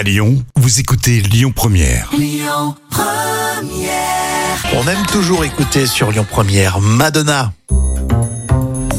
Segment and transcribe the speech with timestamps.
[0.00, 2.10] À Lyon, vous écoutez Lyon Première.
[4.72, 7.52] On aime toujours écouter sur Lyon Première Madonna.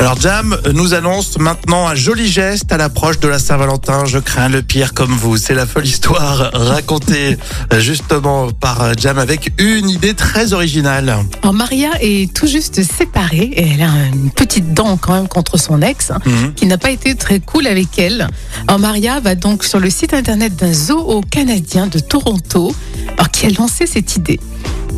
[0.02, 4.06] Alors Jam nous annonce maintenant un joli geste à l'approche de la Saint-Valentin.
[4.06, 5.38] Je crains le pire comme vous.
[5.38, 7.38] C'est la folle histoire racontée
[7.72, 11.16] euh, justement par euh, Jam avec une idée très originale.
[11.44, 15.60] Alors Maria est tout juste séparée et elle a une petite dent quand même contre
[15.60, 16.54] son ex Mhm.
[16.56, 18.28] qui n'a pas été très cool avec elle.
[18.68, 22.74] Alors Maria va donc sur le site internet d'un zoo canadien de Toronto
[23.18, 24.40] alors, qui a lancé cette idée.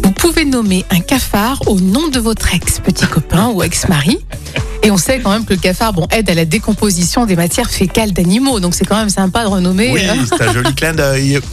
[0.02, 4.20] Vous pouvez nommer un cafard au nom de votre ex petit copain ou ex-mari.
[4.84, 7.70] Et on sait quand même que le cafard bon, aide à la décomposition des matières
[7.70, 8.60] fécales d'animaux.
[8.60, 9.92] Donc c'est quand même sympa de renommer.
[9.94, 11.40] Oui, euh, c'est un joli clin d'œil.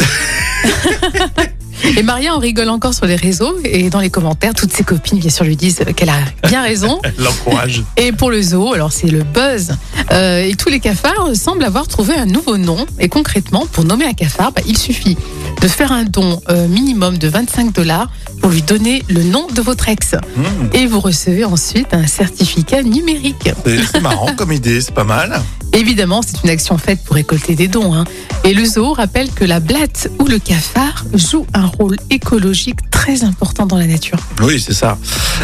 [1.97, 5.19] Et Maria en rigole encore sur les réseaux et dans les commentaires, toutes ses copines
[5.19, 7.01] bien sûr lui disent qu'elle a bien raison.
[7.19, 7.83] L'encourage.
[7.97, 9.77] Et pour le zoo, alors c'est le buzz.
[10.13, 12.85] Euh, et tous les cafards semblent avoir trouvé un nouveau nom.
[12.99, 15.17] Et concrètement, pour nommer un cafard, bah, il suffit
[15.61, 18.11] de faire un don euh, minimum de 25 dollars
[18.41, 20.15] pour lui donner le nom de votre ex.
[20.15, 20.43] Mmh.
[20.75, 23.51] Et vous recevez ensuite un certificat numérique.
[23.65, 25.41] C'est marrant comme idée, c'est pas mal.
[25.73, 27.95] Évidemment, c'est une action faite pour récolter des dons.
[27.95, 28.05] hein.
[28.43, 33.23] Et le zoo rappelle que la blatte ou le cafard joue un rôle écologique très
[33.23, 34.19] important dans la nature.
[34.43, 34.99] Oui, c'est ça.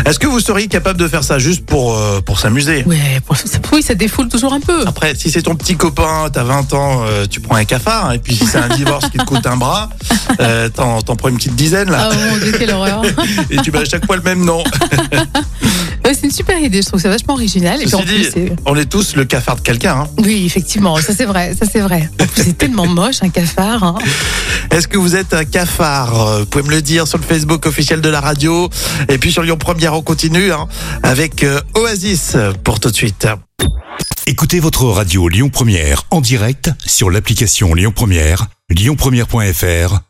[0.04, 2.82] Est-ce que vous seriez capable de faire ça juste pour, euh, pour s'amuser?
[2.86, 4.82] Ouais, pour- ça- oui, ça défoule toujours un peu.
[4.86, 8.12] Après, si c'est ton petit copain, t'as 20 ans, euh, tu prends un cafard.
[8.12, 9.90] Et puis si c'est un divorce qui te coûte un bras,
[10.40, 12.10] euh, t'en prends une petite dizaine là.
[12.10, 12.85] Ah mon dieu, quelle horreur.
[13.50, 14.62] Et tu mets à chaque fois le même nom.
[16.04, 17.82] Ouais, c'est une super idée, je trouve ça vachement original.
[17.82, 20.02] Et puis en Ceci plus, dit, on est tous le cafard de quelqu'un.
[20.02, 20.08] hein.
[20.18, 22.08] oui, effectivement, ça c'est vrai, ça c'est vrai.
[22.36, 23.82] C'est tellement moche un cafard.
[23.82, 23.98] hein.
[24.70, 26.20] Est-ce que vous êtes un cafard?
[26.28, 28.70] Euh, Vous pouvez me le dire sur le Facebook officiel de la radio.
[29.08, 30.68] Et puis sur Lyon Première, on continue hein,
[31.02, 33.26] avec euh, Oasis pour tout de suite.
[34.28, 39.98] Écoutez votre radio Lyon Première en direct sur l'application Lyon Première, lyonpremière.fr